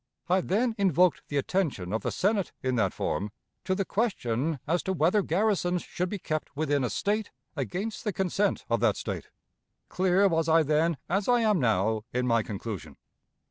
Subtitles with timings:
[0.27, 3.31] I then invoked the attention of the Senate in that form
[3.65, 8.11] to the question as to whether garrisons should be kept within a State against the
[8.11, 9.29] consent of that State.
[9.89, 12.97] Clear was I then, as I am now, in my conclusion.